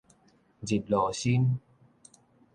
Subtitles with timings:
[0.61, 1.59] 日落申